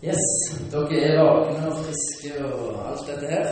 [0.00, 0.22] Yes,
[0.72, 3.50] dere er våkne og friske og alt dette her.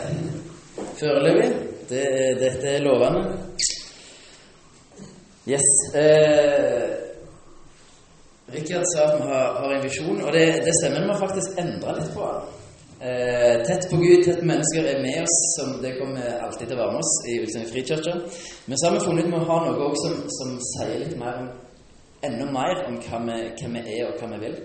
[0.97, 1.49] Foreløpig.
[1.89, 2.05] Det,
[2.41, 3.21] dette er lovende.
[5.47, 5.67] Yes.
[5.95, 6.87] Eh,
[8.53, 11.05] Rikard sa at vi har, har en visjon, og det, det stemmer.
[11.05, 12.56] Vi har faktisk endra litt på den.
[12.99, 15.37] Eh, tett på Gud, tett på mennesker er med oss.
[15.57, 18.13] som Det kommer alltid til å være med oss i liksom, frikirke.
[18.65, 21.41] Men så har vi funnet ut med å ha noe som, som sier litt mer
[21.43, 21.49] om
[22.25, 24.57] enda mer om hva vi, hva vi er, og hva vi vil.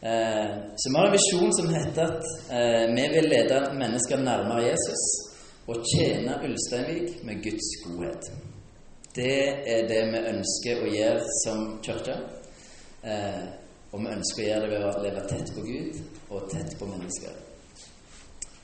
[0.00, 4.68] Eh, så vi har en visjon som heter at eh, vi vil lede mennesker nærmere
[4.70, 5.04] Jesus
[5.68, 8.30] og tjene Ulsteinvik med Guds godhet.
[9.16, 9.40] Det
[9.74, 12.16] er det vi ønsker å gjøre som kirke.
[13.02, 13.44] Eh,
[13.92, 16.00] og vi ønsker å gjøre det ved å leve tett på Gud
[16.30, 17.47] og tett på mennesker.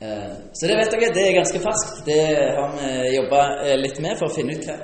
[0.00, 2.02] Eh, så det vet dere, det er ganske ferskt.
[2.06, 2.20] Det
[2.58, 4.76] har vi jobba eh, litt med for å finne ut hva,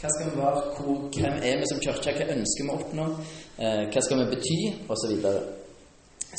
[0.00, 3.06] hva skal vi være, hvor, hvem er vi som kirke, hva ønsker vi å oppnå,
[3.56, 5.14] eh, hva skal vi bety, osv.
[5.16, 5.32] Så,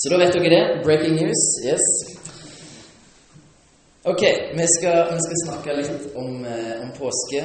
[0.03, 0.63] så da vet dere det.
[0.85, 1.45] Breaking news.
[1.65, 1.89] Yes.
[4.11, 4.21] Ok,
[4.57, 7.43] vi skal, vi skal snakke litt om, om påske.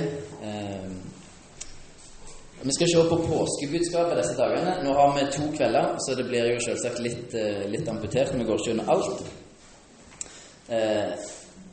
[2.62, 4.78] Vi skal se på påskebudskapet disse dagene.
[4.86, 7.36] Nå har vi to kvelder, så det blir jo selvsagt litt,
[7.74, 8.32] litt amputert.
[8.32, 9.26] Vi går ikke under alt.
[10.68, 11.12] Eh,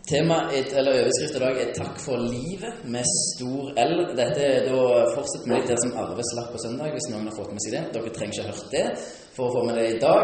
[0.10, 3.06] Temaet, eller Overskriften i dag er 'Takk for livet' med
[3.36, 3.94] stor L.
[4.18, 4.82] Dette er da
[5.16, 7.84] fortsatt med det som Arve slapp på søndag, hvis noen har fått med seg det.
[7.94, 8.88] Dere trenger ikke ha hørt det
[9.36, 10.24] for å få med det i dag.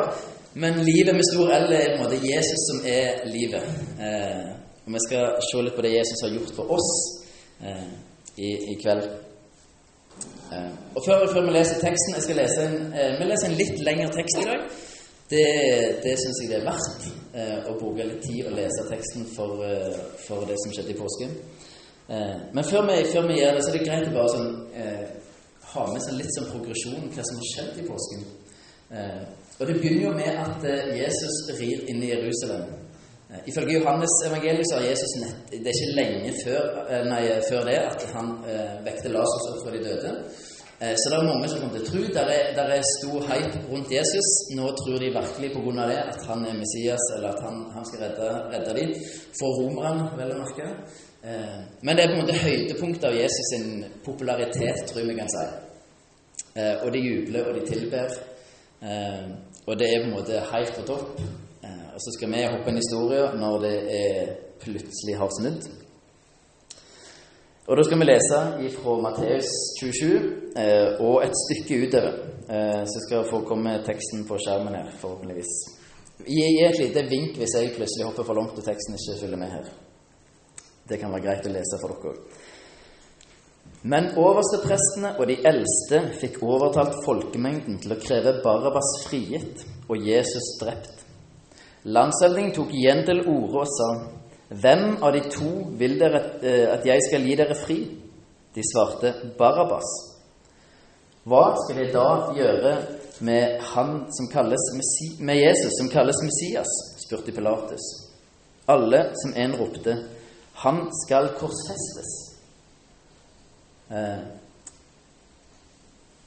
[0.53, 3.63] Men livet med stor L er på en måte Jesus som er livet.
[4.05, 4.49] Eh,
[4.85, 6.89] og Vi skal se litt på det Jesus har gjort for oss
[7.63, 7.89] eh,
[8.37, 9.05] i, i, kveld.
[10.53, 13.59] Eh, og før, før, vi leser teksten Jeg skal lese en, eh, vi leser en
[13.61, 14.61] litt lengre tekst i dag.
[15.29, 15.45] Det,
[16.03, 19.61] det syns jeg det er verdt eh, å bruke litt tid og lese teksten for,
[19.65, 21.35] eh, for det som skjedde i påsken.
[22.53, 24.53] men før vi, før vi, gjør det, så er det greit å bare sånn,
[25.73, 28.23] ha med seg litt sånn progresjon hva som har skjedd i påsken.
[29.59, 32.69] Og Det begynner jo med at eh, Jesus rir inn i Jerusalem.
[33.29, 37.23] Eh, ifølge Johannes evangeliet så har Jesus nett, Det er ikke lenge før, eh, nei,
[37.49, 40.13] før det at han eh, vekte Lasers opp fra de døde.
[40.81, 42.01] Eh, så det er mange som kommer til å tro.
[42.15, 44.29] Der er, er stor hype rundt Jesus.
[44.55, 47.61] Nå tror de virkelig på grunn av det at han er Messias, eller at han,
[47.75, 48.93] han skal redde, redde dem
[49.39, 50.69] for romerne, vel å merke.
[51.27, 53.69] Eh, men det er på en måte høydepunktet av Jesus sin
[54.05, 55.47] popularitet, tror jeg vi kan si.
[56.59, 58.15] og de jubler, og de tilber.
[59.69, 61.19] Og det er på en måte helt på topp.
[61.63, 63.77] Eh, og så skal vi hoppe en historie når det
[64.63, 65.67] plutselig har snudd.
[67.69, 68.37] Og Da skal vi lese
[68.81, 69.49] fra Matteus
[69.79, 70.05] 27
[70.57, 72.15] eh, og et stykke utover.
[72.49, 75.51] Eh, så skal jeg få komme teksten på skjermen her, forhåpentligvis.
[76.25, 79.53] Gi et lite vink hvis jeg plutselig hopper for langt og teksten ikke følger med
[79.53, 79.69] her.
[80.89, 82.39] Det kan være greit å lese for dere òg.
[83.93, 90.55] Men oversteprestene og de eldste fikk overtalt folkemengden til å kreve Barabas frigitt og Jesus
[90.63, 91.05] drept.
[91.85, 93.91] Landshøvdingen tok igjen til orde og sa,
[94.49, 97.79] Hvem av de to vil dere eh, at jeg skal gi dere fri?
[98.55, 99.89] De svarte, Barabas.
[101.29, 102.73] Hva skal jeg da gjøre
[103.21, 103.61] med,
[104.33, 104.65] kalles,
[105.19, 106.71] med Jesus, som kalles Messias?
[107.03, 107.85] spurte Pilatus.
[108.69, 109.97] Alle som en ropte,
[110.59, 112.09] Han skal korsfestes.
[113.89, 114.25] Eh,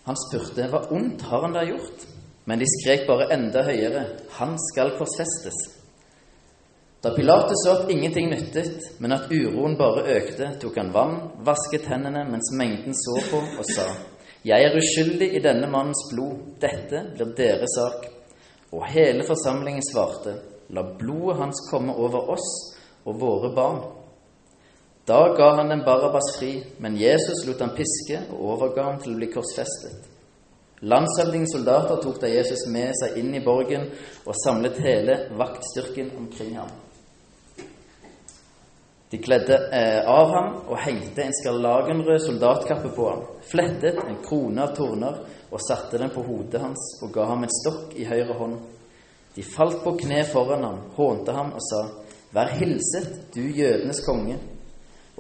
[0.07, 2.07] han spurte hva ondt har han da gjort?
[2.49, 4.07] Men de skrek bare enda høyere
[4.39, 5.82] han skal korsfestes.
[7.03, 11.89] Da Pilatus så at ingenting nyttet, men at uroen bare økte, tok han vann, vasket
[11.91, 13.89] hendene mens mengden så på, og sa:"
[14.45, 16.39] Jeg er uskyldig i denne mannens blod.
[16.61, 18.07] Dette blir deres sak.
[18.73, 20.35] Og hele forsamlingen svarte:"
[20.71, 22.49] La blodet hans komme over oss
[23.05, 23.83] og våre barn.
[25.07, 29.13] Da ga han den Barabas fri, men Jesus lot han piske og overga ham til
[29.13, 30.07] å bli korsfestet.
[30.83, 33.91] Landshøvdingens soldater tok da Jesus med seg inn i borgen
[34.27, 36.71] og samlet hele vaktstyrken omkring ham.
[39.13, 44.63] De kledde eh, av ham og hengte en skarlagenrød soldatkappe på ham, flettet en krone
[44.65, 45.19] av torner
[45.53, 48.57] og satte den på hodet hans og ga ham en stokk i høyre hånd.
[49.37, 51.83] De falt på kne foran ham, hånte ham og sa,
[52.33, 54.39] Vær hilset, du jødenes konge.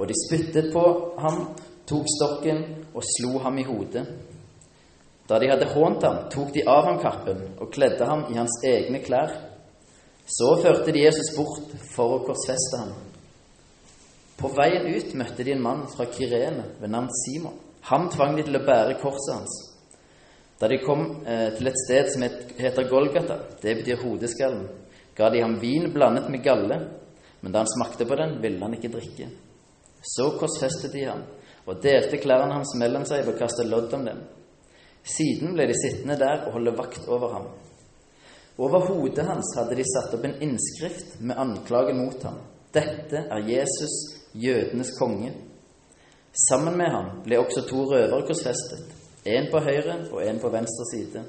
[0.00, 0.84] Og de spyttet på
[1.20, 1.42] ham,
[1.84, 2.64] tok stokken
[2.94, 4.06] og slo ham i hodet.
[5.28, 8.56] Da de hadde hånt ham, tok de av ham kappen og kledde ham i hans
[8.64, 9.36] egne klær.
[10.24, 13.11] Så førte de Jesus bort for å korsfeste ham.
[14.38, 17.58] På veien ut møtte de en mann fra Kirene ved navn Simon.
[17.90, 19.54] Ham tvang de til å bære korset hans.
[20.60, 24.68] Da de kom eh, til et sted som heter Golgata, det betyr hodeskallen,
[25.18, 26.78] ga de ham vin blandet med galle,
[27.42, 29.26] men da han smakte på den, ville han ikke drikke.
[30.02, 31.24] Så korsfestet de ham
[31.66, 34.22] og delte klærne hans mellom seg og kastet lodd om dem.
[35.02, 37.50] Siden ble de sittende der og holde vakt over ham.
[38.62, 42.38] Over hodet hans hadde de satt opp en innskrift med anklage mot ham.
[42.74, 43.96] Dette er Jesus,
[44.34, 45.32] jødenes konge.
[46.48, 48.88] Sammen med ham ble også to røvere korsfestet,
[49.28, 51.22] én på høyre og en på venstre side.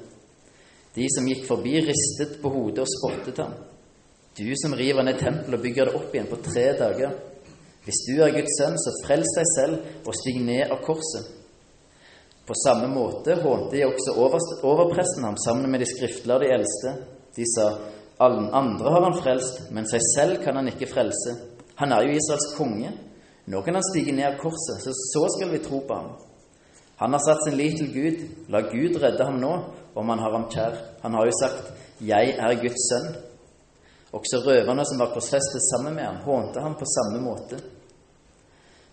[0.94, 3.54] De som gikk forbi, ristet på hodet og spottet ham.
[4.38, 7.14] Du som river ned tempelet og bygger det opp igjen på tre dager.
[7.84, 11.28] Hvis du er Guds sønn, så frels deg selv og stig ned av korset.
[12.44, 16.94] På samme måte hånte de også overpresten ham sammen med de skriftlærde eldste.
[17.36, 17.68] De sa,
[18.24, 21.34] alle andre har han frelst, men seg selv kan han ikke frelse.
[21.76, 22.92] Han er jo Israels konge.
[23.46, 26.14] Nå kan han stige ned av korset, så så skal vi tro på ham.
[26.96, 28.20] Han har satt sin lit til Gud.
[28.48, 29.52] La Gud redde ham nå,
[29.94, 30.76] om han har ham kjær.
[31.02, 33.16] Han har jo sagt, 'Jeg er Guds sønn'.
[34.12, 37.56] Også røverne som var korsfestet sammen med ham, hånte ham på samme måte.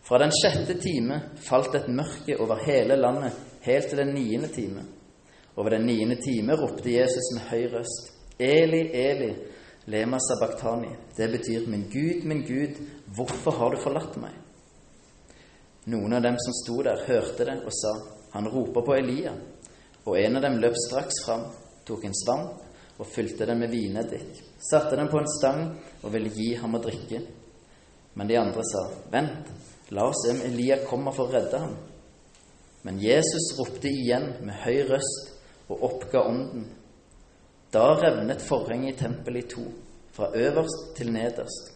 [0.02, 3.32] Fra den sjette time falt et mørke over hele landet,
[3.62, 4.82] helt til den niende time.
[5.56, 9.34] Over den niende time ropte Jesus med høy røst, Eli, Eli,
[9.86, 10.96] lema sabachthani.
[11.16, 12.78] Det betyr, min Gud, min Gud,
[13.16, 14.36] hvorfor har du forlatt meg?
[15.90, 17.94] Noen av dem som sto der, hørte det og sa,
[18.36, 19.34] han roper på Elia.
[20.06, 21.48] Og en av dem løp straks fram,
[21.86, 25.64] tok en svamp og fylte den med vineddik, satte den på en stang
[26.04, 27.22] og ville gi ham å drikke.
[28.14, 29.50] Men de andre sa, vent,
[29.96, 31.74] la oss se om Elia kommer for å redde ham.
[32.86, 35.34] Men Jesus ropte igjen med høy røst
[35.70, 36.66] og oppga ånden.
[37.72, 39.64] Da revnet forhenget i tempelet i to,
[40.12, 41.72] fra øverst til nederst.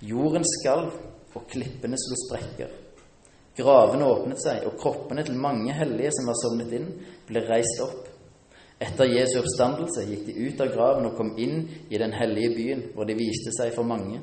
[0.00, 0.92] Jorden skalv,
[1.34, 2.72] og klippene slo sprekker.
[3.56, 6.88] Gravene åpnet seg, og kroppene til mange hellige som var sovnet inn,
[7.28, 8.08] ble reist opp.
[8.80, 12.84] Etter Jesu oppstandelse gikk de ut av graven og kom inn i den hellige byen,
[12.94, 14.22] hvor de viste seg for mange.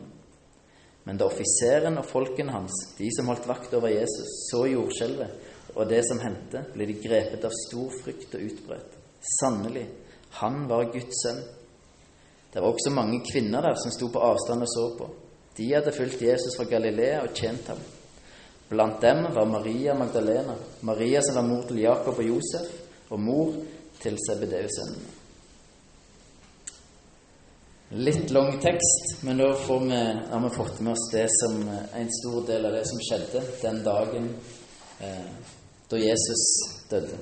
[1.05, 5.85] Men da offiseren og folken hans, de som holdt vakt over Jesus, så jordskjelvet og
[5.91, 8.97] det som hendte, ble de grepet av stor frykt og utbredt.
[9.37, 9.85] Sannelig,
[10.31, 11.43] han var Guds sønn.
[12.53, 15.09] Det var også mange kvinner der som sto på avstand og så på.
[15.57, 17.79] De hadde fulgt Jesus fra Galilea og tjent ham.
[18.69, 22.67] Blant dem var Maria Magdalena, Maria som var mor til Jakob og Josef,
[23.09, 23.53] og mor
[24.01, 25.13] til Sebedeus-sønnene.
[28.03, 32.41] Litt lang tekst, men får vi, har vi fått med oss det som en stor
[32.49, 34.27] del av det som skjedde den dagen
[34.99, 35.29] eh,
[35.87, 36.43] da Jesus
[36.91, 37.21] døde.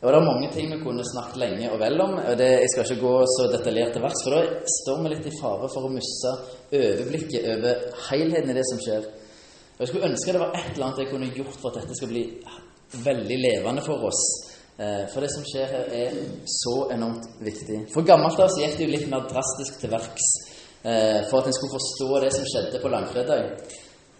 [0.00, 2.12] Og Det er mange ting vi kunne snakket lenge og vel om.
[2.14, 4.42] og det, Jeg skal ikke gå så detaljert til verks, for da
[4.78, 6.34] står vi litt i fare for å miste
[6.80, 7.72] overblikket over
[8.10, 9.08] helheten i det som skjer.
[9.74, 11.96] Og Jeg skulle ønske det var et eller annet jeg kunne gjort for at dette
[11.98, 12.24] skal bli
[13.08, 14.22] veldig levende for oss.
[14.78, 16.14] Eh, for det som skjer her, er
[16.46, 17.80] så enormt viktig.
[17.90, 20.28] For gammelt av gikk det jo litt mer drastisk til verks
[20.86, 23.50] eh, for at en skulle forstå det som skjedde på langfredag.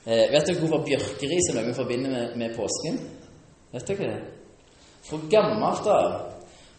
[0.02, 2.98] Eh, vet dere hvorfor bjørkeris er noe vi forbinder med, med påsken?
[3.76, 4.37] Vet dere det?
[5.08, 6.10] For gammelt av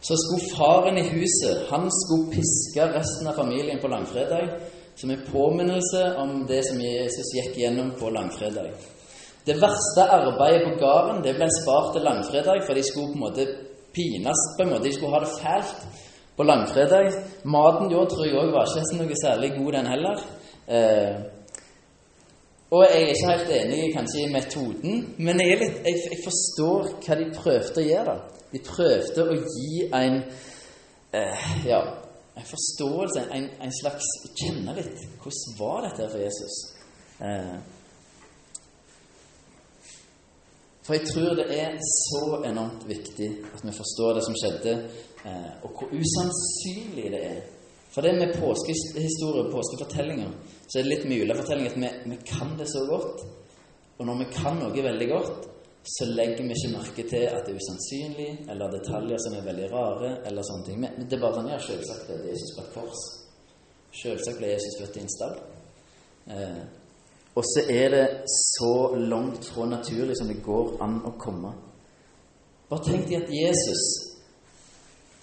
[0.02, 4.54] så skulle faren i huset han skulle piske resten av familien på langfredag
[4.96, 8.72] som en påminnelse om det som Jesus gikk gjennom på langfredag.
[9.46, 13.26] Det verste arbeidet på gården det ble spart til langfredag, for de skulle på en
[13.26, 13.46] måte
[13.96, 14.84] pines på en måte.
[14.88, 15.86] De skulle ha det fælt
[16.38, 17.12] på langfredag.
[17.44, 20.26] Maten da tror jeg òg var ikke noe særlig god, den heller.
[20.68, 21.16] Eh,
[22.70, 26.92] og jeg er ikke helt enig kanskje i metoden, men jeg, litt, jeg, jeg, forstår
[27.02, 28.14] hva de prøvde å gjøre.
[28.14, 28.44] da.
[28.52, 30.20] De prøvde å gi en
[31.18, 31.80] eh, ja,
[32.40, 34.06] en forståelse, en, en slags
[34.40, 36.60] Kjenne litt Hvordan var dette for Jesus?
[37.26, 37.58] Eh,
[40.86, 44.78] for jeg tror det er så enormt viktig at vi forstår det som skjedde,
[45.26, 47.44] eh, og hvor usannsynlig det er.
[47.94, 50.32] For det med påskehistorie og påskefortellinger,
[50.70, 53.24] så er det litt med julefortelling at vi, vi kan det så godt.
[53.98, 55.48] Og når vi kan noe veldig godt,
[55.90, 59.70] så legger vi ikke merke til at det er usannsynlig, eller detaljer som er veldig
[59.72, 60.84] rare, eller sånne ting.
[60.84, 63.06] Men det er bare sånn, ja, selvsagt er Jesus på et kors.
[64.02, 65.36] Selvsagt ble Jesus født i en stall.
[66.36, 66.62] Eh,
[67.40, 71.56] og så er det så langt fra naturlig som det går an å komme.
[72.70, 73.86] Bare tenk deg at Jesus,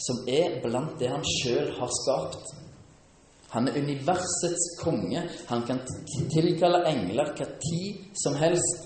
[0.02, 2.56] som er blant det han sjøl har skapt
[3.56, 5.22] Han er universets konge.
[5.48, 5.80] Han kan
[6.34, 8.84] tilkalle engler hva tid som helst.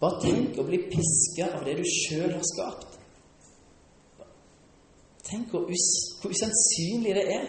[0.00, 2.96] Bare tenk å bli piska av det du sjøl har skapt.
[5.30, 5.86] Tenk hvor, us
[6.18, 7.46] hvor usannsynlig det er.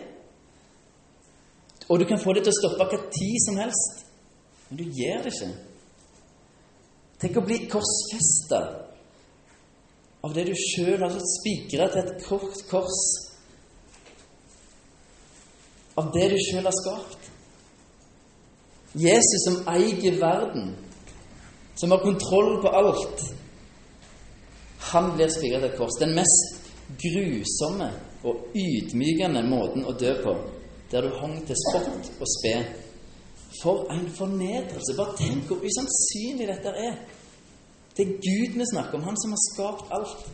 [1.90, 4.06] Og du kan få det til å stoppe hva tid som helst,
[4.70, 5.50] men du gjør det ikke.
[7.22, 8.62] Tenk å bli korsfesta
[10.22, 13.02] av det du sjøl har spikra til et kors, kors.
[16.00, 17.28] Av det du sjøl har skapt.
[19.02, 20.74] Jesus som eier verden
[21.80, 23.22] som har kontroll på alt.
[24.92, 26.00] Han blir spikret til kors.
[26.00, 27.88] Den mest grusomme
[28.28, 30.36] og ydmykende måten å dø på,
[30.92, 32.56] der du hang til spott og spe.
[33.62, 34.96] For en fornedrelse!
[34.98, 37.00] Bare tenk hvor usannsynlig dette er.
[37.98, 40.30] Det er Gud vi snakker om, Han som har skapt alt.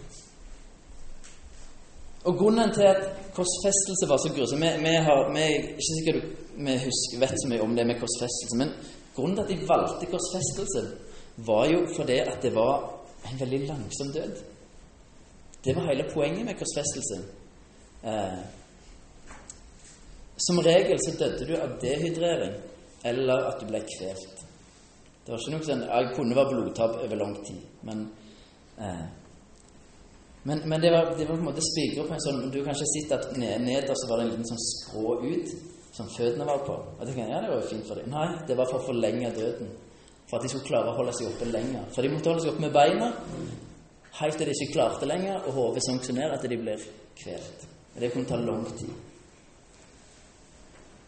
[2.28, 6.22] Og grunnen til at korsfestelse var så grusom vi, vi, har, vi, er ikke sikkert
[6.58, 8.74] vi husker, vet så mye om det med korsfestelse, men
[9.16, 10.84] grunnen til at de valgte korsfestelse,
[11.50, 12.88] var jo fordi at det var
[13.30, 14.40] en veldig langsom død.
[15.66, 17.18] Det var hele poenget med korsfestelse.
[18.10, 18.40] Eh,
[20.48, 22.58] som regel så døde du av dehydrering
[23.06, 24.44] eller at du ble kvelt.
[25.26, 28.04] Det var ikke noe sånn Jeg kunne være blodtap over lang tid, men
[28.80, 29.06] eh,
[30.48, 32.72] men, men, det, var, det var på en måte spikra på en sånn Du kan
[32.72, 35.50] ikke sett at nederst var det en liten sånn skrå ut
[35.98, 36.76] som føttene var på.
[36.78, 38.12] Og tenkte, ja, det var jo fint for dem.
[38.14, 39.72] Nei, det var for å forlenge døden.
[40.30, 41.88] For at de skulle klare å holde seg oppe lenger.
[41.96, 43.10] For de måtte holde seg oppe med beina
[44.18, 46.78] helt til de ikke klarte lenger, og hodet sank så ned at de ble
[47.18, 47.68] kvelt.
[47.98, 48.94] Det kunne ta lang tid.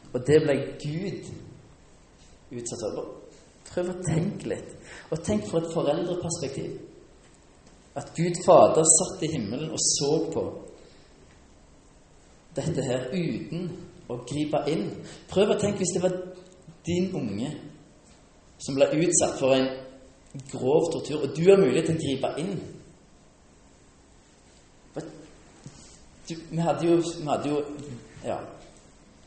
[0.09, 1.31] Og det ble Gud
[2.59, 3.15] utsatt for.
[3.69, 4.71] Prøv å tenke litt.
[5.13, 6.88] Og tenk fra et foreldreperspektiv.
[7.99, 10.43] At Gud Fader satt i himmelen og så på
[12.55, 13.67] dette her uten
[14.09, 14.87] å gripe inn.
[15.29, 16.15] Prøv å tenke hvis det var
[16.87, 17.51] din unge
[18.59, 19.69] som ble utsatt for en
[20.51, 22.55] grov tortur, og du har mulighet til å gripe inn.
[26.29, 27.61] Du, vi, hadde jo, vi hadde jo
[28.23, 28.37] Ja.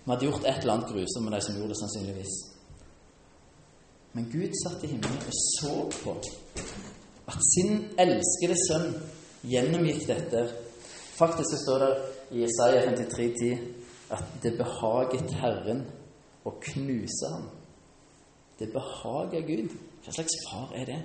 [0.04, 2.32] Vi hadde gjort et eller annet grusomt med de som gjorde det, sannsynligvis.
[4.12, 6.16] Men Gud satt i himmelen og så på
[7.30, 8.88] at sin elskede sønn
[9.46, 10.46] gjennomgikk dette.
[11.16, 11.92] Faktisk så står det
[12.38, 15.84] i Isaiah 53, 53,10 at det behaget Herren
[16.44, 17.48] å knuse ham.
[18.58, 19.76] Det behager Gud.
[20.04, 21.00] Hva slags far er det?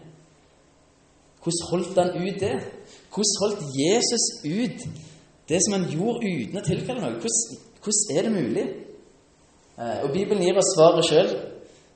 [1.44, 2.56] Hvordan holdt han ut det?
[3.14, 4.88] Hvordan holdt Jesus ut
[5.48, 7.22] det som han gjorde uten å tilkalle noe?
[7.22, 8.66] Hvordan, hvordan er det mulig?
[9.78, 11.32] Eh, og Bibelen gir oss svaret sjøl.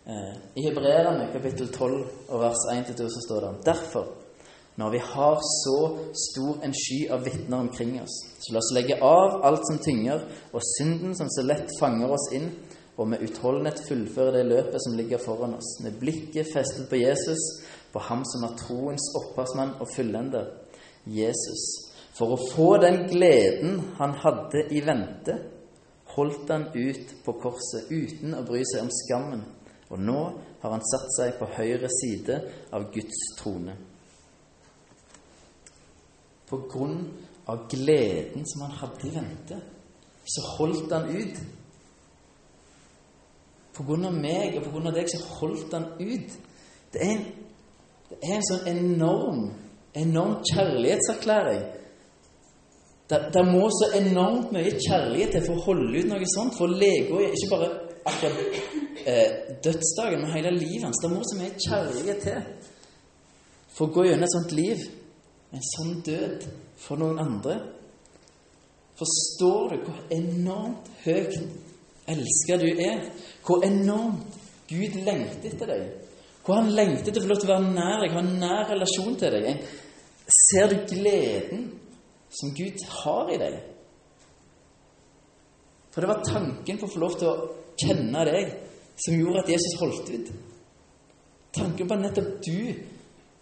[0.06, 4.08] Eh, I Hebreerne kapittel 12 og vers 1-2 så står det Derfor,
[4.76, 5.76] når vi har så
[6.18, 10.26] stor en sky av vitner omkring oss, så la oss legge av alt som tynger,
[10.54, 12.50] og synden som så lett fanger oss inn,
[12.98, 17.46] og med utholdenhet fullføre det løpet som ligger foran oss, med blikket festet på Jesus,
[17.94, 20.50] på ham som er troens opphavsmann og fullender,
[21.06, 21.70] Jesus.
[22.18, 25.38] For å få den gleden han hadde i vente,
[26.18, 29.50] holdt han ut på korset uten å bry seg om skammen
[29.92, 30.20] og nå
[30.62, 32.38] har han satt seg på høyre side
[32.72, 33.76] av Guds trone.
[36.48, 37.02] På grunn
[37.52, 39.58] av gleden som han hadde i vente,
[40.24, 41.42] så holdt han ut.
[43.76, 46.40] På grunn av meg og på grunn av deg så holdt han ut.
[46.92, 47.28] Det er en,
[48.12, 49.46] det er en sånn enorm,
[49.98, 51.64] enorm kjærlighetserklæring.
[53.12, 56.56] Det, må så enormt mye kjærlighet til for å holde ut noe sånt.
[56.56, 57.74] For lege ikke bare
[58.08, 61.02] akkurat eh, dødsdagen, men hele livet hans.
[61.04, 62.42] Det må så mye kjærlighet til
[63.72, 64.84] for å gå gjennom et sånt liv,
[65.56, 66.48] en sånn død,
[66.82, 67.58] for noen andre.
[69.00, 71.38] Forstår du hvor enormt høyt
[72.12, 73.06] elska du er?
[73.46, 74.40] Hvor enormt
[74.70, 75.86] Gud lengter etter deg?
[76.46, 78.70] Hvor han lengter til å få lov til å være nær deg, ha en nær
[78.72, 79.66] relasjon til deg?
[80.32, 81.68] Ser du gleden
[82.32, 83.58] som Gud har i deg?
[85.92, 87.50] For det var tanken på å få lov til å
[87.82, 88.54] kjenne deg
[89.06, 90.32] som gjorde at Jesus holdt ut.
[91.56, 92.60] Tanken på at nettopp du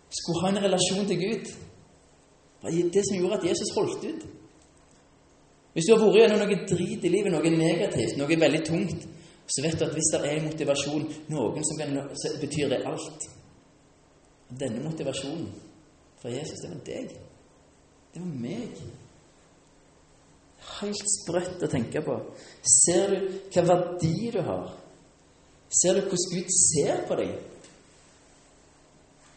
[0.09, 1.49] skulle ha en relasjon til Gud,
[2.61, 4.27] var det som gjorde at Jesus holdt ut.
[5.73, 9.05] Hvis du har vært gjennom noe drit i livet, noe negativt, noe veldig tungt,
[9.49, 12.81] så vet du at hvis det er en motivasjon, noen som kan, så betyr det
[12.89, 13.27] alt.
[14.49, 15.47] Denne motivasjonen
[16.21, 17.13] fra Jesus, det var deg.
[18.13, 18.81] Det var meg.
[20.79, 22.17] Helt sprøtt å tenke på.
[22.65, 24.73] Ser du hva verdi du har?
[25.69, 27.33] Ser du hvordan Gud ser på deg?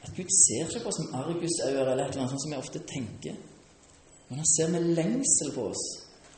[0.03, 2.83] At Gud ser ikke på oss som argusøyne eller et eller annet som vi ofte
[2.89, 3.37] tenker.
[4.29, 5.85] Men han ser med lengsel på oss.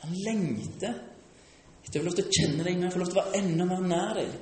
[0.03, 0.97] Han lengter
[1.85, 3.65] etter å få lov til å kjenne deg mer, få lov til å være enda
[3.69, 4.35] mer nær deg.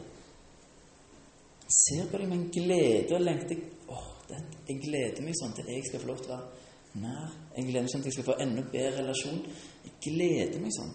[1.63, 4.05] Han ser på deg med en glede og lengter Åh,
[4.67, 7.33] jeg gleder meg sånn til jeg skal få lov til å være nær.
[7.57, 9.41] Jeg gleder meg sånn til jeg skal få enda bedre relasjon.
[9.83, 10.93] Jeg gleder meg sånn.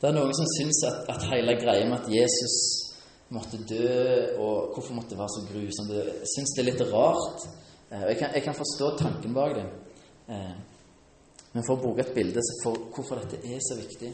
[0.00, 2.56] Det er noen som syns at, at hele greia med at Jesus
[3.30, 3.98] måtte dø,
[4.40, 5.92] og hvorfor måtte det være så grusomt,
[6.32, 7.44] syns det er litt rart.
[7.90, 9.66] Eh, jeg kan, jeg kan forstå tanken bak det.
[10.32, 10.56] Eh,
[11.52, 14.10] men for å bruke et bilde for hvorfor dette er så viktig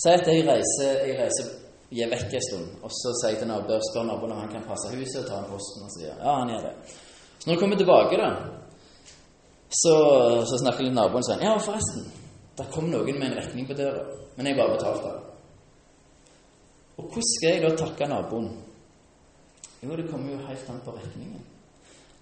[0.00, 1.50] Si at jeg reiser, jeg reiser
[1.90, 4.66] gir vekk en stund, og så sier jeg til naboen, spør naboen om han kan
[4.66, 5.86] passe huset og ta en posten.
[5.86, 6.74] Og sier ja, han gjør det.
[7.40, 8.30] Så når du kommer tilbake, da,
[9.70, 9.94] Så,
[10.50, 12.06] så snakker litt naboen sånn Ja, forresten,
[12.58, 14.02] der kom noen med en regning på døra,
[14.36, 15.29] men jeg bare betalte den.
[17.00, 18.50] Og hvordan skal jeg da takke naboen?
[19.80, 21.46] Jo, det kommer jo helt an på regningen.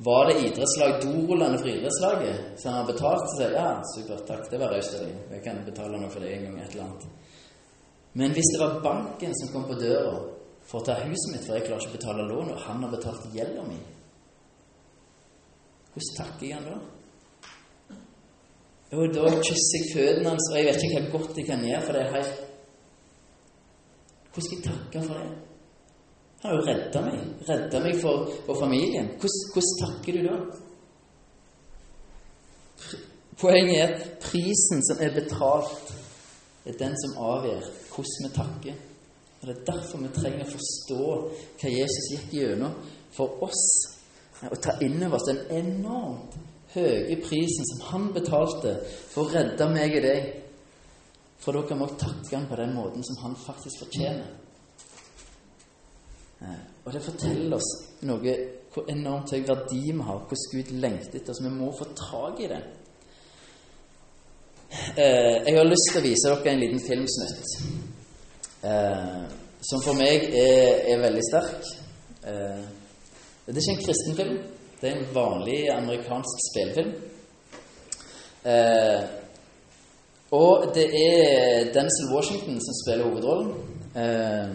[0.07, 3.25] Var det idrettslag Dorullene friidrettslaget som har betalt?
[3.33, 5.17] Så jeg ja, supert, takk, det var raust av deg.
[5.35, 7.09] Jeg kan betale noe for det en gang, et eller annet.
[8.21, 10.13] Men hvis det var banken som kom på døra
[10.69, 12.95] for å ta huset mitt, for jeg klarer ikke å betale lånet, og han har
[12.95, 13.81] betalt gjelda mi,
[15.97, 16.79] hvordan takker jeg han da?
[18.93, 21.83] Jo, da kysser jeg føttene hans, og jeg vet ikke hva godt jeg kan gjøre,
[21.89, 22.48] for det er helt
[24.39, 25.31] Hvordan skal jeg takke for det?
[26.43, 27.23] Han har jo redda meg.
[27.49, 29.09] Redda meg for, for familien.
[29.19, 30.37] Hvordan, hvordan, takker du da?
[33.41, 35.91] Poenget er at prisen som er betalt,
[36.67, 38.75] er den som avgjør hvordan vi takker.
[39.41, 41.03] Og Det er derfor vi trenger å forstå
[41.59, 42.79] hva Jesus gikk gjennom
[43.19, 43.65] for oss.
[44.47, 46.39] Og ta inn over oss den enormt
[46.77, 48.79] høye prisen som han betalte
[49.11, 50.37] for å redde meg og deg.
[51.39, 54.29] For da kan vi også takke han på den måten som han faktisk fortjener.
[56.43, 57.71] Eh, og det forteller oss
[58.07, 58.35] noe
[58.73, 61.43] hvor enormt høy verdi vi har, hvordan Gud lengter etter oss.
[61.43, 62.61] Vi må få tak i det.
[64.95, 67.55] Eh, jeg har lyst til å vise dere en liten filmsnutt
[68.69, 69.23] eh,
[69.71, 71.71] som for meg er, er veldig sterk.
[72.23, 74.39] Det er ikke en kristen film.
[74.79, 76.93] Det er en vanlig amerikansk spillefilm.
[80.37, 83.53] Og det er Denzil Washington som spiller hovedrollen.
[83.97, 84.51] Eh,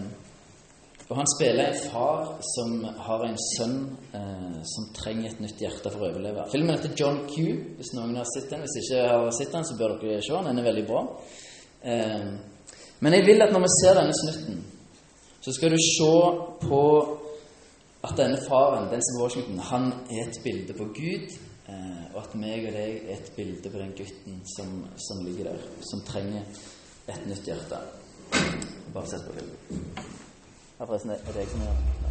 [1.08, 2.20] og han spiller en far
[2.54, 3.80] som har en sønn
[4.16, 6.46] eh, som trenger et nytt hjerte for å overleve.
[6.52, 7.36] Filmen heter John Q,
[7.76, 8.62] hvis noen har sett den.
[8.64, 10.48] Hvis ikke har sett den, så bør dere se den.
[10.48, 11.02] Den er veldig bra.
[11.82, 12.30] Eh,
[13.04, 14.62] men jeg vil at når vi ser denne snutten,
[15.44, 16.12] så skal du se
[16.62, 16.82] på
[18.04, 21.34] at denne faren, Denzil Washington, han er et bilde på Gud,
[21.74, 24.78] eh, og at meg og deg er et bilde på den gutten som,
[25.08, 26.46] som ligger der, som trenger
[27.10, 27.82] et nytt hjerte.
[28.94, 30.02] Bare sett på filmen.
[30.78, 32.03] Ja, forresten, er det jeg som gjør det?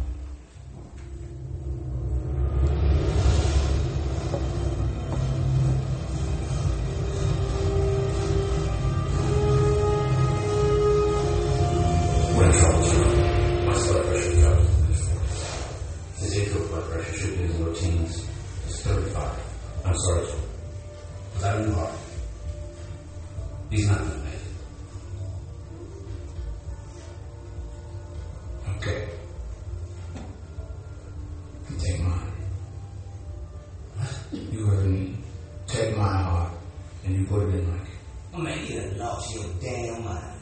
[39.34, 40.40] your damn mind.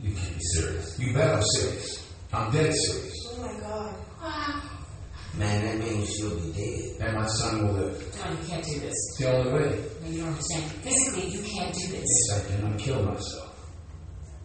[0.00, 0.98] You can't be serious.
[0.98, 2.12] You bet I'm serious.
[2.32, 3.14] I'm dead serious.
[3.32, 3.94] Oh my God.
[5.38, 7.06] Man, that means you'll be dead.
[7.08, 8.18] And my son will live.
[8.18, 8.90] Don, you can't do this.
[8.90, 9.84] It's the only way.
[10.02, 10.64] No, you don't understand.
[10.82, 12.04] Physically, you can't do this.
[12.28, 12.64] Yes, I can.
[12.66, 13.70] I'm kill myself.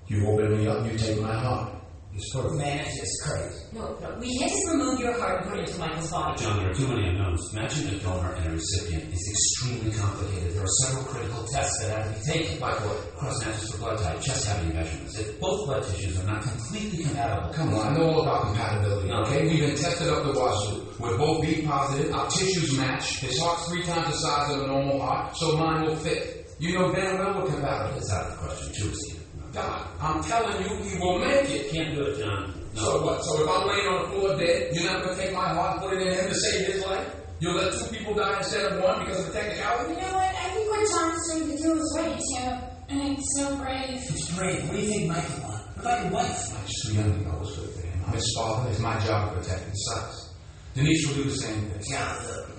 [0.08, 1.75] You open me up, you take my heart.
[2.16, 2.56] It's perfect.
[2.56, 3.60] Man, it's just crazy.
[3.74, 6.42] No, no, we had to remove your heart and put it into Michael's body.
[6.42, 7.54] John, there are too many unknowns.
[7.54, 10.54] Matching a donor and a recipient is extremely complicated.
[10.56, 12.60] There are several critical tests that have to be taken.
[12.62, 13.16] Like what?
[13.18, 15.20] Cross matches for blood type, chest cavity measurements.
[15.20, 19.12] If both blood tissues are not completely compatible, come on, I know all about compatibility.
[19.12, 20.88] Okay, we've been tested up the wazoo.
[20.98, 22.14] We're both B positive.
[22.14, 23.20] Our tissues match.
[23.20, 26.48] His heart's three times the size of a normal heart, so mine will fit.
[26.60, 27.98] You know damn well we're compatible.
[27.98, 28.74] It's out of the question.
[28.74, 29.25] Choose
[29.56, 31.72] God, I'm telling you, he will make it.
[31.72, 32.54] Can't do it, John.
[32.76, 32.82] No.
[32.82, 33.24] So what?
[33.24, 35.80] So if I'm laying on the floor dead, you're not going to take my heart
[35.80, 37.08] and put it in him to save his life?
[37.40, 39.96] You'll let two people die instead of one because of a technicality?
[39.96, 40.36] You know what?
[40.36, 42.52] I think what John's trying to do is right, too.
[42.90, 43.96] And it's so brave.
[43.96, 44.68] It's brave.
[44.68, 45.64] What do you think Michael want?
[45.76, 46.52] What about your wife?
[46.52, 48.04] I'm just too young to know what's good for him.
[48.08, 48.70] I'm his father.
[48.70, 50.36] It's my job to protect his sons.
[50.76, 51.96] Denise will do the same thing.
[51.96, 52.50] John, look.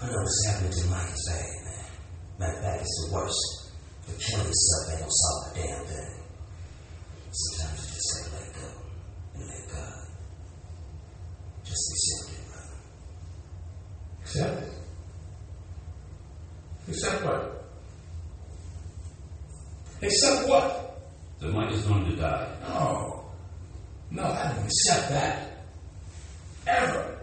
[0.00, 1.84] I know what's happening to Mike is bad, man.
[2.40, 3.61] Matter of fact, it's the worst.
[4.06, 6.12] But killing yourself ain't gonna solve a damn thing.
[7.32, 8.68] Sometimes you just gotta let go
[9.34, 10.08] and let God.
[11.64, 12.76] Just accept it, brother.
[14.22, 14.72] Accept it?
[16.88, 17.64] Accept what?
[20.02, 21.00] Accept what?
[21.40, 22.48] That Mike is going to die.
[22.68, 23.24] No.
[24.10, 25.64] No, I don't accept that.
[26.66, 27.18] Ever.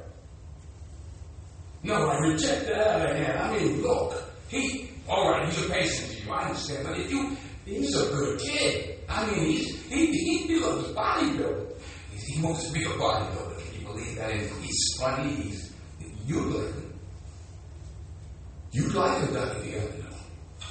[1.84, 3.40] No, I reject that out of hand.
[3.40, 6.32] I mean, look, he, all right, he's a patient to you.
[6.32, 6.88] I understand.
[6.88, 9.00] But if you, he's a good kid.
[9.10, 11.74] I mean, he's, he, he, he loves bodybuilding.
[12.12, 13.72] He, he wants to be a bodybuilder.
[13.72, 14.32] Can you believe that?
[14.32, 15.30] And he's funny.
[15.34, 15.74] He's,
[16.26, 16.94] you like him.
[18.72, 20.00] You like him, Dougie, the other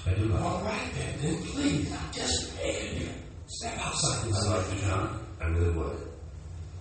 [0.07, 1.14] I do like All right, then.
[1.20, 3.09] Then please, I'm just begging you.
[3.46, 5.27] Step outside I like you, John.
[5.40, 5.98] I really would.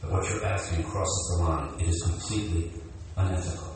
[0.01, 1.79] But what you're asking crosses the line.
[1.79, 2.71] It is completely
[3.15, 3.66] unethical.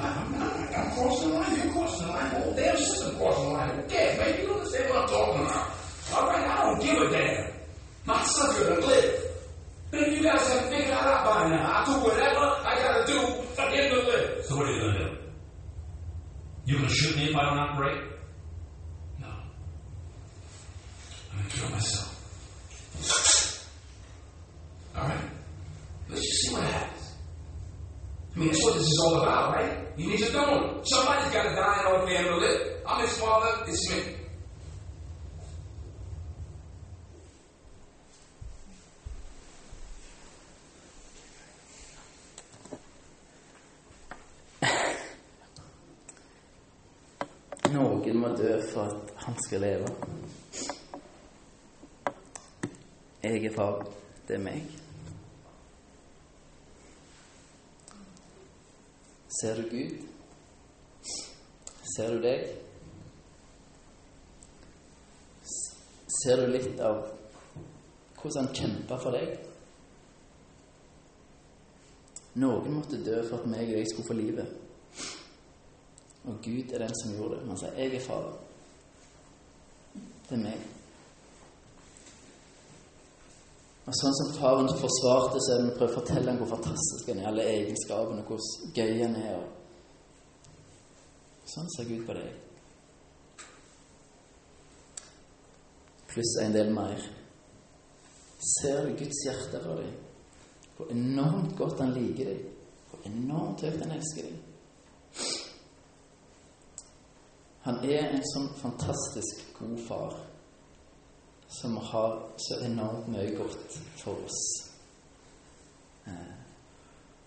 [0.00, 0.52] I'm not.
[0.74, 1.56] I'm crossing the line.
[1.56, 2.30] You're crossing the line.
[2.30, 3.84] The whole damn system crossing the line.
[3.88, 5.70] Yeah, baby, you understand what I'm talking about.
[6.14, 7.52] All right, I don't give a damn.
[8.04, 9.24] My son's gonna live.
[9.92, 11.82] Maybe you guys have figured that out by now.
[11.82, 13.20] I do whatever I gotta do
[13.54, 14.44] for him to live.
[14.44, 15.16] So what are you gonna do?
[16.64, 18.00] You gonna shoot me if I don't operate?
[19.18, 19.26] No.
[21.32, 22.19] I'm gonna kill myself.
[28.40, 29.86] I mean, that's what this is all about, right?
[29.98, 30.80] He needs a know.
[30.82, 32.60] Somebody's got to die in order for him to live.
[32.86, 34.16] I'm his father, it's me.
[47.70, 49.96] Noen må dø for at han skal leve.
[53.22, 53.84] Jeg er far.
[54.28, 54.80] Det er meg.
[59.40, 60.00] Ser du Gud?
[61.96, 62.48] Ser du deg?
[66.20, 67.06] Ser du litt av
[68.20, 69.38] hvordan han kjempa for deg?
[72.40, 74.52] Noen måtte dø for at meg og jeg skulle få livet.
[76.28, 77.48] Og Gud er den som gjorde det.
[77.48, 78.38] Han sier 'Jeg er far'.
[80.28, 80.79] Det er meg.
[83.90, 87.08] Og sånn som faren forsvarte, så er det vi prøver å fortelle ham hvor fantastisk
[87.10, 88.44] han er, alle egenskapene, hvor
[88.76, 89.40] gøy han er.
[91.50, 93.48] Sånn ser Gud på deg.
[96.12, 97.02] Pluss en del mer.
[98.52, 99.90] Ser du Guds hjerte for deg?
[100.78, 102.46] Hvor enormt godt han liker deg.
[102.92, 105.28] Hvor enormt høyt han elsker deg.
[107.66, 110.20] Han er en sånn fantastisk god far
[111.50, 114.42] som har så enormt mye godt for oss.
[116.06, 116.36] Eh,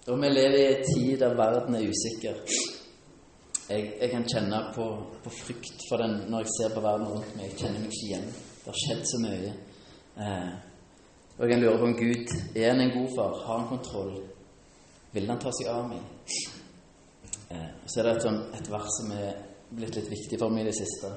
[0.08, 2.36] Og vi lever i en tid der verden er usikker.
[3.70, 4.86] Jeg, jeg kan kjenne på,
[5.24, 7.46] på frykt for den når jeg ser på verden rundt meg.
[7.52, 8.26] Jeg kjenner meg ikke igjen.
[8.64, 9.54] Det har skjedd så mye.
[10.20, 10.52] Eh,
[11.38, 13.40] og jeg kan lure på om Gud er han en god far?
[13.46, 14.14] Har han kontroll?
[15.14, 16.04] Vil han ta seg av meg?
[17.50, 19.40] Eh, så er det et, sånn, et vers som er
[19.74, 21.16] blitt litt viktig for meg i det siste.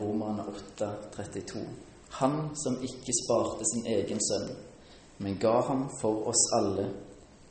[0.00, 1.60] Romerne 8, 32.
[2.20, 4.50] Han som ikke sparte sin egen sønn,
[5.22, 6.88] men ga ham for oss alle,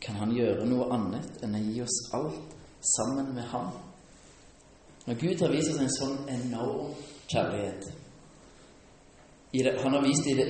[0.01, 2.53] kan han gjøre noe annet enn å gi oss alt
[2.95, 3.71] sammen med ham?
[5.05, 6.93] Når Gud har vist oss en sånn enorm
[7.31, 7.89] kjærlighet
[9.51, 10.45] det, Han har vist det,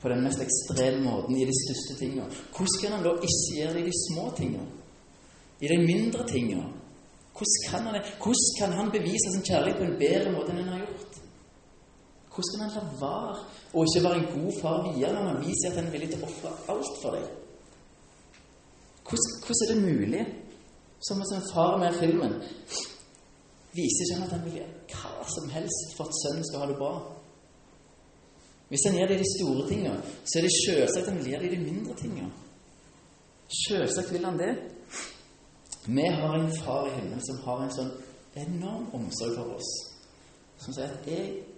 [0.00, 2.26] på den mest ekstreme måten i de største tingene.
[2.52, 4.66] Hvordan kan han da ikke gjøre det i de små tingene?
[5.60, 6.66] I de mindre tingene?
[7.34, 7.96] Hvordan kan han.
[8.22, 10.93] Hvordan kan han bevise sin kjærlighet på en bedre måte enn han har gjort?
[12.34, 13.34] Hvordan kan han la være
[13.74, 16.22] å ikke være en god far videre når han viser at han er villig til
[16.24, 17.28] å ofre alt for deg?
[19.04, 20.24] Hvordan, hvordan er det mulig?
[21.04, 22.34] Som en far med filmen
[23.76, 26.78] viser ikke han at han vil hva som helst for at sønnen skal ha det
[26.80, 26.92] bra?
[28.72, 31.42] Hvis han gjør det i de store tingene, så er det selvsagt han vil gjøre
[31.44, 32.30] det i de mindre tingene.
[33.60, 34.52] Selvsagt vil han det.
[35.86, 37.92] Vi har en far i himmelen som har en sånn
[38.40, 39.74] enorm omsorg for oss.
[40.58, 41.53] Som sier at 'jeg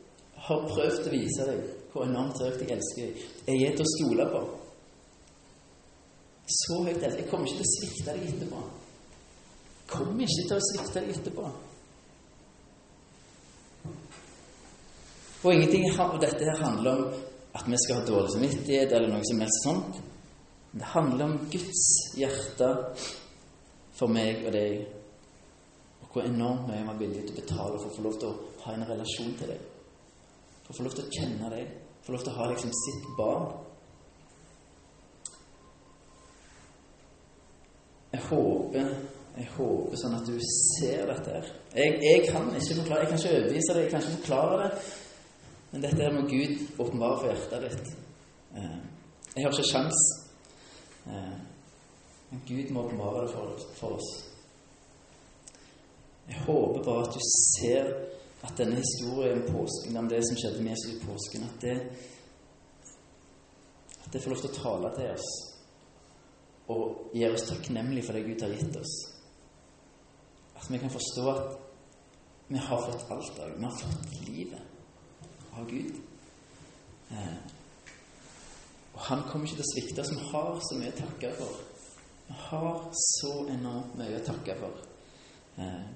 [0.47, 1.61] har prøvd å vise deg
[1.93, 3.21] hvor enormt høyt jeg elsker deg'.
[3.47, 4.41] Jeg er til å stole på.
[6.47, 7.31] Så høyt elsker jeg.
[7.31, 8.65] kommer ikke til å svikte deg etterpå.
[9.87, 11.47] Kommer ikke til å svikte deg etterpå.
[15.45, 17.05] Og ingenting av dette her handler om
[17.55, 20.01] at vi skal ha dårlig samvittighet eller noe som helst sånt.
[20.73, 21.85] Det handler om Guds
[22.19, 22.69] hjerte
[23.97, 24.83] for meg og deg,
[26.03, 28.29] og hvor enormt mye vi er villige til å betale for å få lov til
[28.29, 29.76] å ha en relasjon til deg.
[30.67, 31.69] For å få lov til å kjenne deg,
[32.03, 33.47] få lov til å ha liksom sitt barn.
[38.13, 38.93] Jeg håper,
[39.37, 41.49] jeg håper sånn at du ser dette her.
[41.77, 44.85] Jeg, jeg kan ikke forklare, jeg kan ikke overbevise det, jeg kan ikke forklare det.
[45.73, 47.91] Men dette her må Gud åpenbare for hjertet ditt.
[48.57, 48.77] Eh,
[49.37, 50.05] Jeg har ikke sjans.
[51.07, 51.35] Eh,
[52.31, 54.09] Men Gud må åpenbare det for, for oss.
[56.27, 57.21] Jeg håper bare at du
[57.61, 57.93] ser
[58.47, 61.77] at denne historien påsken, om det som skjedde med Jesus i påsken, at det,
[64.05, 65.31] at det får lov til å tale til oss
[66.67, 68.95] og gjøre oss takknemlige for det Gud har gitt oss.
[70.57, 71.59] At vi kan forstå at
[72.49, 74.61] vi har fått alt av Vi har fått livet
[75.53, 75.95] av Gud.
[77.11, 77.37] Eh,
[78.95, 80.13] og Han kommer ikke til å svikte oss.
[80.15, 81.59] Vi har så mye å takke for.
[82.27, 84.87] Vi har så enormt mye å takke for.
[85.59, 85.87] Eh,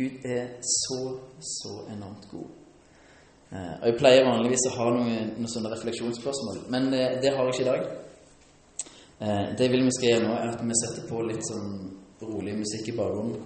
[0.00, 1.00] Gud er så,
[1.44, 2.48] så enormt god.
[3.52, 7.48] Eh, og Jeg pleier vanligvis å ha noen, noen sånne refleksjonsspørsmål, men eh, det har
[7.48, 7.80] jeg ikke i dag.
[9.20, 11.72] Eh, det jeg vil vi skal gjøre nå, er at vi setter på litt sånn
[12.22, 13.40] rolig musikk i bakgrunnen.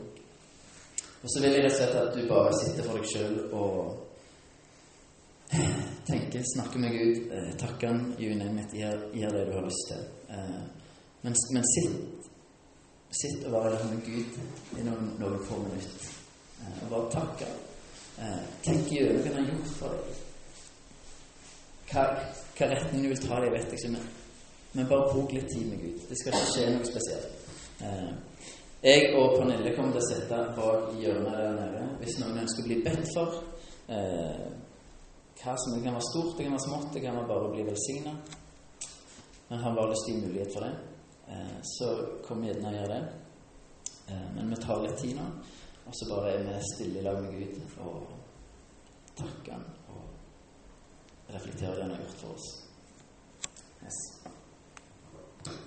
[1.24, 3.70] Og så vil jeg rett og slett at du bare sitter for deg sjøl og
[6.10, 9.06] tenker, snakker med Gud, takker Han, you name it, gjør,
[9.38, 10.02] det du har lyst til.
[11.24, 12.28] Men, men sitt,
[13.22, 14.36] sitt og vær med Gud
[14.76, 16.23] i noen, noen få minutter.
[16.64, 17.52] Eh, og bare takke.
[18.14, 20.20] Tenk tenk gjennom hva han har gjort for deg.
[21.90, 22.04] Hva,
[22.58, 24.04] hva retning du vil ta deg, vet jeg ikke, men,
[24.74, 26.04] men bare bruk litt tid med Gud.
[26.08, 27.42] Det skal ikke skje noe spesielt.
[27.84, 28.12] Eh,
[28.84, 32.68] jeg og Pernille kommer til å sitte bak hjørnet der nede hvis noen ønsker å
[32.68, 33.38] bli bedt for.
[33.88, 34.46] Eh,
[35.40, 37.52] hva som det kan være stort, det kan være smått, det kan være bare å
[37.54, 38.12] bli velsigna.
[39.48, 40.74] Men har bare lyst til å gi mulighet for det.
[41.32, 41.90] Eh, så
[42.26, 43.00] kom gjerne og gjør det.
[44.08, 45.26] Eh, men vi tar litt tid nå,
[45.86, 48.06] og så bare er vi stille i lag med Gud og
[49.16, 52.63] takker Han og reflekterer det Han har gjort for oss.